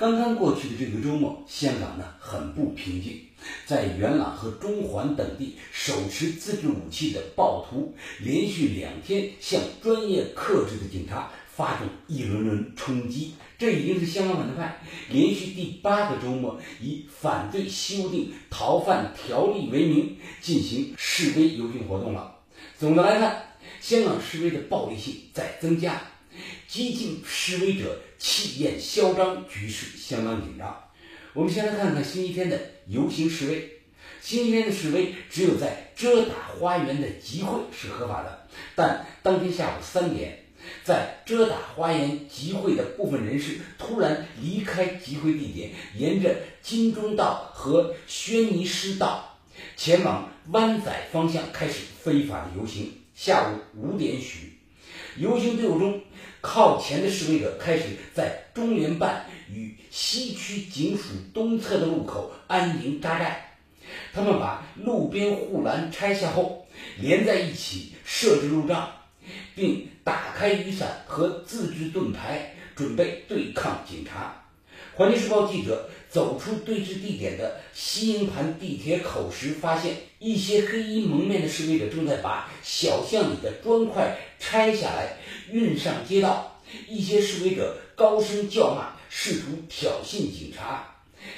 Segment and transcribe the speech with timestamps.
[0.00, 3.20] 刚刚过去的这个周末，香港呢很不平静。
[3.66, 13.34] 在元朗和中环等地，手持自制武器的暴徒连续两天向专业克制的警察发动一轮轮冲击。
[13.58, 14.80] 这已经是香港反对派
[15.10, 22.38] 连续第八个周末以反对修订逃犯条例为名进行示威游行活动了。
[22.78, 23.42] 总的来看，
[23.82, 26.00] 香港示威的暴力性在增加，
[26.70, 30.84] 激进示威者气焰嚣张，局势相当紧张。
[31.32, 33.80] 我们先来看看星期天的游行示威。
[34.20, 40.44] 星期天的示威只有在遮打花园的集会是合法的，但当天下午三点，
[40.84, 49.40] 在遮打花园集会的部分人士突然离开集会地点，沿着金钟道和轩尼诗道
[49.76, 52.92] 前往湾仔方向开始非法的游行。
[53.12, 54.52] 下午五点许，
[55.16, 56.00] 游行队伍中
[56.40, 59.26] 靠前的示威者开始在中联办。
[59.52, 63.58] 与西区警署东侧的路口安营扎寨，
[64.14, 66.64] 他们把路边护栏拆下后
[67.00, 68.88] 连在一起设置路障，
[69.56, 74.36] 并打开雨伞和自制盾牌，准备对抗警察。
[74.94, 85.18] 环球时报记者走出对峙地点的西营盘地铁口时，发现一些黑衣蒙面的示威者正在把小巷里的砖块拆下来
[85.52, 88.98] 运上街道，一些示威者高声叫骂。
[89.12, 90.86] 试图挑衅警察，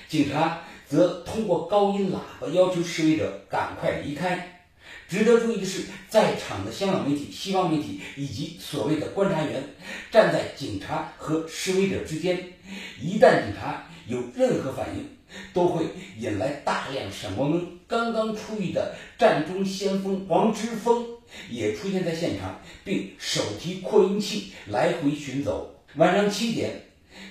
[0.07, 4.67] 警察则通过高音喇叭要求示威者赶快离开。
[5.09, 9.63] 值得注意的是，在场的香港媒体、西方媒体以及所谓的观察员
[10.11, 12.53] 站在警察和示威者之间，
[13.01, 15.09] 一旦警察有任何反应，
[15.55, 15.87] 都会
[16.19, 17.81] 引来大量闪光灯。
[17.89, 21.07] 刚刚出狱的战中先锋王之峰
[21.51, 25.75] 也出现在现场，并手提扩音器来回巡走。
[25.97, 26.85] 晚上七点。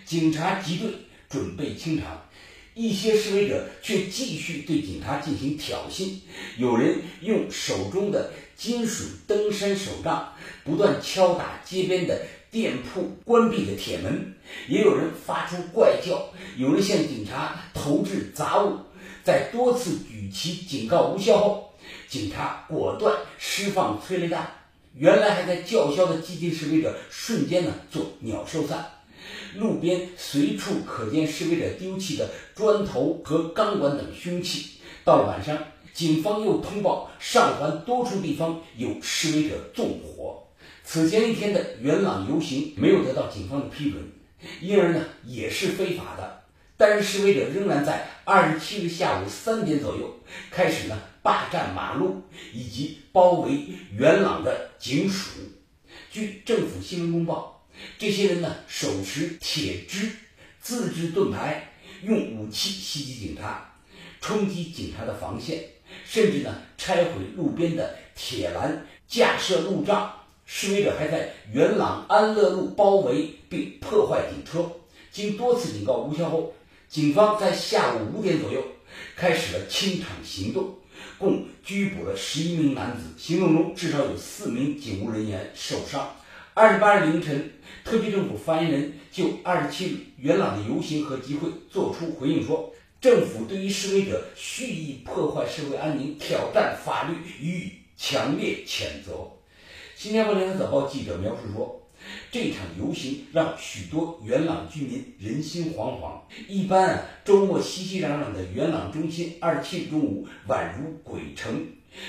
[0.06, 0.89] 警察集队
[1.28, 2.29] 准备清场，
[2.75, 6.09] 一些示威者却继续对警察进行挑衅。
[6.57, 14.35] 有人用手中的金属登山手杖不断敲打街边的店铺关闭的铁门，
[14.67, 16.31] 也有人发出怪叫。
[16.57, 18.78] 有人向警察投掷杂物，
[19.23, 21.70] 在多次举旗警告无效后，
[22.07, 24.52] 警察果断释放催泪弹。
[24.94, 28.85] 原来还在叫嚣的激进示威者，瞬间呢做鸟兽散。
[29.56, 34.72] 路边随处可见示威者丢弃的砖头和钢管等凶器。
[35.03, 35.57] 到了晚上，
[35.94, 40.44] 警方又通报上环多处地方有示威者纵火。
[40.84, 44.12] 此前一天的元朗游行没有得到警方的批准，
[44.62, 46.41] 因而呢也是非法的。
[46.75, 50.19] 但是示威者仍然在二十七日下午三点左右
[50.50, 52.21] 开始呢霸占马路
[52.53, 53.67] 以及包围
[53.97, 55.29] 元朗的警署。
[56.11, 57.57] 据政府新闻公报。
[57.97, 60.11] 这些人呢，手持铁枝、
[60.59, 61.73] 自制盾牌，
[62.03, 63.73] 用武器袭击警察，
[64.19, 65.63] 冲击警察的防线，
[66.05, 70.13] 甚至呢拆毁路边的铁栏，架设路障。
[70.45, 74.69] 示威者还在元朗安乐路包围并破坏警车。
[75.11, 76.53] 经多次警告无效后，
[76.89, 78.61] 警方在下午五点左右
[79.15, 80.75] 开始了清场行动，
[81.17, 83.03] 共拘捕了十一名男子。
[83.17, 86.16] 行动中至少有四名警务人员受伤。
[86.53, 87.51] 二十八日凌晨，
[87.83, 99.31] 特区政府发言人就二十七日元朗的游行和集会作出回应说，政府对于示威者蓄意破坏社会安宁、挑战法律予以强烈谴责。
[99.95, 101.80] 新加坡联合早报记者描述说，
[102.31, 106.19] 这场游行让许多元朗居民人心惶惶。
[106.47, 111.67] 一般，周末熙熙攘攘的元朗中心，二十七日中午宛如鬼城。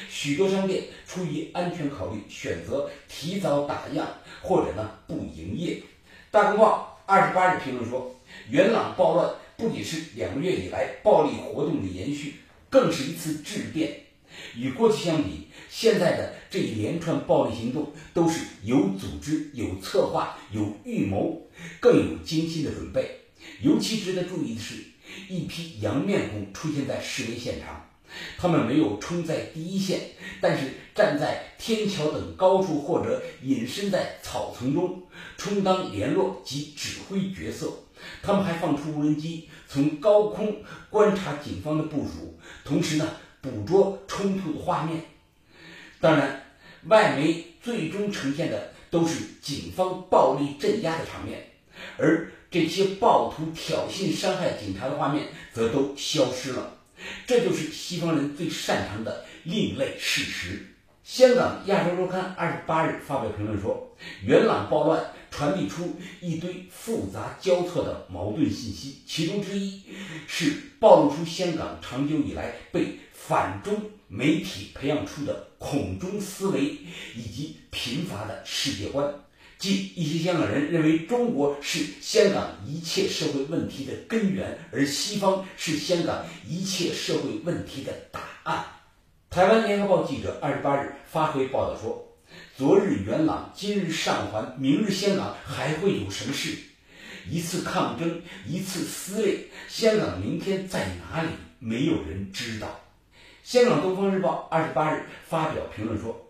[0.09, 4.05] 许多商店出于安全考虑，选择提早打烊
[4.41, 5.83] 或者呢不营业。
[6.31, 8.15] 大公报二十八日评论说，
[8.49, 12.37] 元朗暴乱不仅是两个月以来暴力活动的延续，
[12.71, 13.93] 更是一次质变。
[14.57, 21.49] 与过去相比，现在的这一连串暴力行动都是有组织、有策划、有预谋，
[21.81, 23.23] 更有精心的准备。
[23.63, 24.75] 尤其值得注意的是，
[25.31, 27.89] 一批洋面孔出现在示威现场。
[28.37, 29.99] 他们没有冲在第一线，
[30.43, 35.03] 但是站在天桥等高处或者隐身在草丛中，
[35.39, 37.73] 充当联络及指挥角色。
[38.23, 43.09] 他们还放出无人机，从高空观察警方的部署，同时呢
[43.41, 45.01] 捕捉冲突的画面。
[46.03, 46.43] 当然，
[46.89, 51.53] 外媒最终呈现的都是警方暴力镇压的场面，
[51.97, 56.77] 而这些暴徒挑衅伤害警察的画面则都消失了。
[57.25, 60.72] 这就是西方人最擅长的另类事实。
[61.13, 63.95] 香港《亚洲周刊》二十八日发表评论说，
[64.25, 64.99] 元朗暴乱
[65.31, 69.83] 传递出一堆复杂交错的矛盾信息，其中之一
[70.27, 73.79] 是暴露出香港长久以来被反中
[74.09, 76.79] 媒体培养出的恐中思维
[77.15, 79.15] 以及贫乏的世界观。
[79.59, 88.65] 即一些香港人认为中国是香港一切社会问题的根源，而西方是香港一切社会问题的答案。
[89.33, 92.07] 台湾联合报记者二十八日发回报道说
[92.55, 96.55] ：“昨日元朗，今日上环，明日香港，还会有什么事？
[97.31, 101.29] 一次抗争，一次撕裂，香港明天在哪里？
[101.61, 102.79] 没有人知道。”
[103.43, 106.29] 香港东方日报二十八日发表评论说。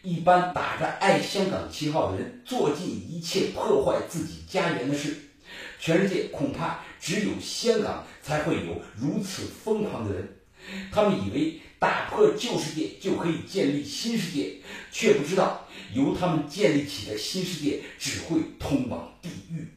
[0.00, 5.14] 一般打着爱香港旗号的人，做尽一切破坏自己家园的事。
[5.78, 10.26] 全世界恐怕只有香港才会有如此疯狂的人。
[10.90, 14.56] 他们以为打破旧世界就可以建立新世界，
[14.90, 19.68] 却不知道由他们建立起的新世界只会通往地狱。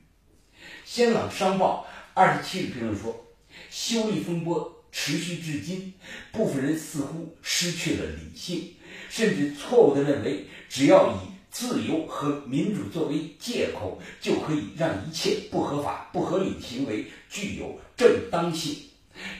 [0.86, 3.26] 香港商报二十七日评论说
[3.70, 5.94] ：“修例风波持续至今，
[6.32, 8.74] 部分人似乎失去了理性。”
[9.10, 18.76] 甚至错误地认为，只要以自由和民主作为借口，就可以让一切不合法、不合理的行为具有正当性，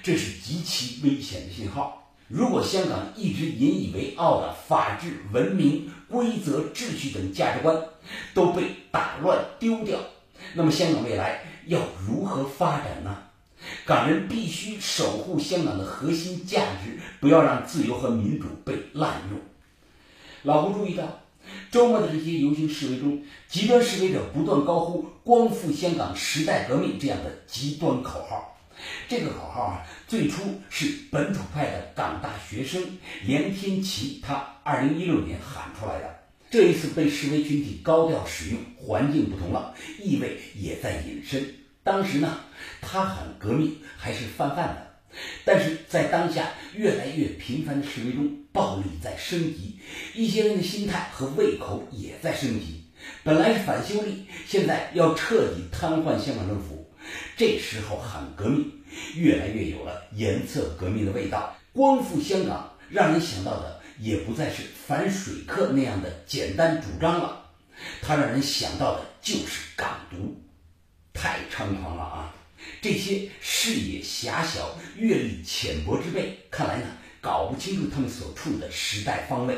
[0.04, 2.11] 这是极其危险的信号。
[2.32, 7.76] 如果香港一直引以为傲的法治、文明、规则、秩序等价值观
[8.34, 10.00] 都被打乱丢掉，
[10.54, 13.18] 那么香港未来要如何发展呢？
[13.86, 19.40] 港人必须守护香港的核心价值，不要让自由和民主被滥用。
[20.44, 21.04] 老胡注意到，
[21.70, 28.58] 周末的这些游行示威中，极端示威者不断高呼“光复香港，时代革命”这样的极端口号。
[29.08, 36.20] 这个口号啊，最初是本土派的港大学生梁天琦他2016年喊出来的。
[36.50, 41.46] 这一次被示威群体高调使用，环境不同了，意味也在引申。
[41.84, 42.40] 当时呢，
[42.82, 44.88] 他喊革命还是泛泛的。
[45.44, 49.78] 但是在当下越来越频繁的示威中，暴力在升级，
[50.14, 52.84] 一些人的心态和胃口也在升级。
[53.24, 56.91] 本来是反修例，现在要彻底瘫痪香港政府，
[57.38, 58.72] 这时候喊革命，
[59.16, 61.56] 越来越有了颜色革命的味道。
[61.74, 67.46] 光复香港，让人想到的也不再是反水客那样的简单主张了，
[68.02, 70.42] 它让人想到的就是港独，
[71.14, 72.36] 太猖狂了啊！
[72.82, 76.86] 这些视野狭小、阅历浅薄之辈，看来呢，
[77.20, 79.58] 搞不清楚他们所处的时代方位。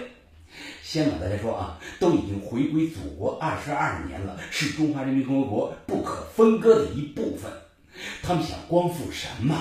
[0.84, 7.52] 香港大家说啊，都已经回归祖国二十二年了，是中华人民共和国不可分割的一部分。
[8.22, 9.60] 他们想光复什么？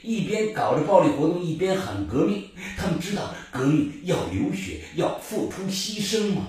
[0.00, 2.44] 一边搞着暴力活动，一边喊革命。
[2.78, 6.46] 他们知道革命要流血，要付出牺牲吗？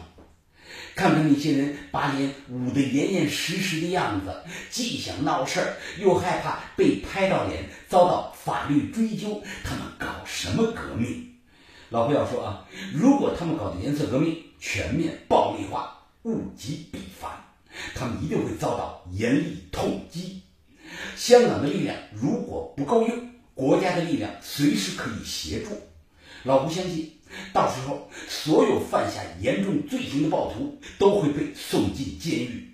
[0.94, 4.32] 看看那些人把脸捂得严严实实的样子，
[4.70, 11.33] 既想闹事儿，又害怕被拍到脸遭到法律追究，他们搞什么革命？
[11.94, 17.29] 老胡要说啊，如果他们搞的颜色革命全面暴力化，物极必反，
[17.94, 20.41] 他们一定会遭到严厉痛击。
[21.15, 25.70] 香港的力量如果不够用，国家的力量随时可以协助。
[26.46, 27.12] 老胡相信。
[27.53, 32.72] 到时候，所有犯下严重罪行的暴徒都会被送进监狱。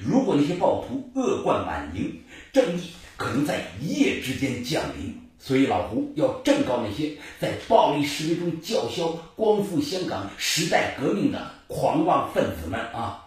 [0.00, 2.20] 如果那些暴徒恶贯满盈，
[2.52, 5.23] 正义可能在一夜之间降临。
[5.46, 13.26] 所以，老胡要正告那些在暴力示威中叫嚣“光复香港，时代革命”的狂妄分子们啊！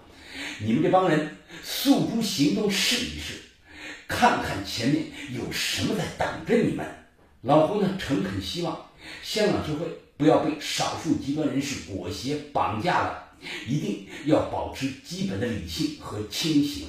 [0.59, 3.35] 你们这帮人诉诸行动试一试，
[4.07, 6.83] 看看前面有什么在等着你们。
[7.43, 8.89] 老胡呢，诚恳希望
[9.21, 9.85] 香港社会。
[10.17, 13.23] 不要被少数极端人士裹挟绑架了，
[13.67, 16.87] 一定要保持基本的理性和清醒。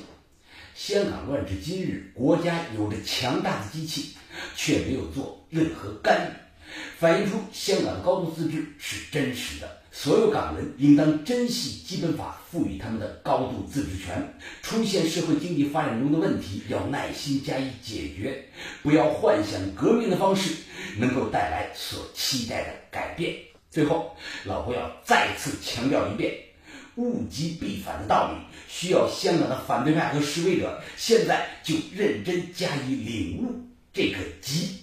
[0.78, 4.14] 香港乱至今日，国家有着强大的机器，
[4.54, 6.70] 却没有做任何干预，
[7.00, 9.68] 反映出香港高度自治是真实的。
[9.90, 14.32] 所有港人应当珍惜基本法赋予他们的高度自治权。
[14.62, 18.49] 出现社会经济发展中的问题，要耐心加以解决，
[18.80, 20.54] 不要幻想革命的方式
[20.97, 23.35] 能够带来所期待的改变。
[23.68, 26.32] 最后，老胡要再次强调一遍，
[26.98, 28.38] 物极必反的道理，
[28.68, 33.54] 需要香港的反对派和示威者现在就认真加以领悟。
[33.92, 34.76] 这个“极”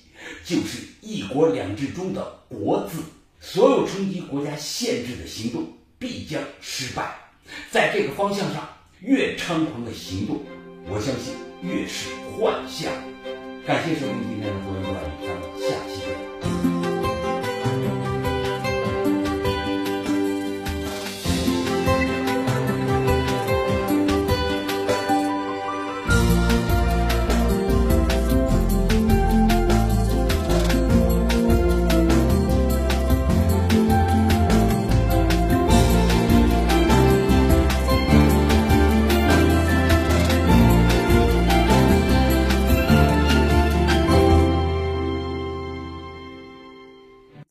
[0.44, 3.04] 就是“一国两制”中的“国”字。
[3.40, 7.16] 所有冲击国家宪制的行动必将失败。
[7.70, 8.68] 在这个方向上，
[9.02, 10.42] 越猖狂的行动，
[10.90, 12.92] 我相信越是幻象。
[13.68, 16.35] 感谢收听今天的《胡言乱语》，咱们下期见。